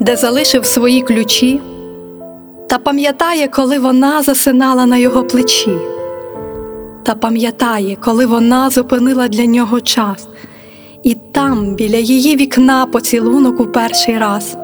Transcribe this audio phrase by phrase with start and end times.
[0.00, 1.60] де залишив свої ключі,
[2.68, 5.76] та пам'ятає, коли вона засинала на його плечі,
[7.02, 10.28] та пам'ятає, коли вона зупинила для нього час,
[11.02, 14.56] і там, біля її вікна, поцілунок у перший раз.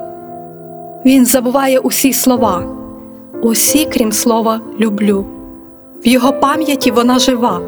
[1.04, 2.76] Він забуває усі слова,
[3.42, 5.26] усі, крім слова, люблю.
[6.04, 7.60] В його пам'яті вона жива,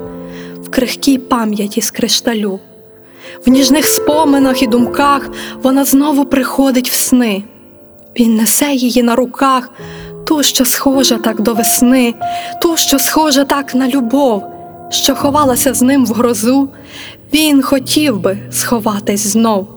[0.63, 2.61] в крихкій пам'яті з кришталю.
[3.47, 5.31] В ніжних споминах і думках
[5.63, 7.45] вона знову приходить в сни.
[8.19, 9.71] Він несе її на руках,
[10.25, 12.15] ту, що схожа так до весни,
[12.63, 14.45] ту, що схожа так на любов,
[14.91, 16.69] що ховалася з ним в грозу.
[17.35, 19.69] Він хотів би сховатись знов,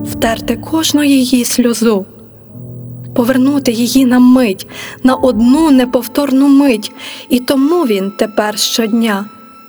[0.00, 2.06] втерти кожну її сльозу,
[3.14, 4.66] повернути її на мить,
[5.02, 6.92] на одну неповторну мить,
[7.28, 9.24] і тому він тепер щодня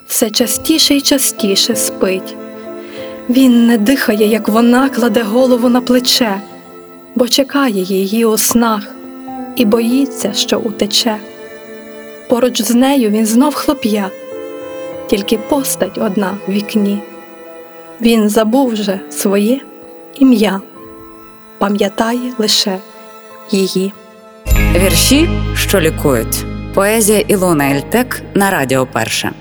[0.08, 2.36] все частіше й частіше спить.
[3.30, 6.42] Він не дихає, як вона кладе голову на плече,
[7.16, 8.96] бо чекає її у снах
[9.56, 11.18] і боїться, що утече.
[12.30, 14.10] Поруч з нею він знов хлоп'я,
[15.08, 17.00] тільки постать одна в вікні.
[18.02, 19.60] Він забув вже своє
[20.16, 20.62] ім'я,
[21.58, 22.78] пам'ятає лише
[23.52, 23.94] її.
[24.76, 26.46] Вірші, що лікують.
[26.74, 29.32] Поезія Ілона Ельтек на Радіо Перше.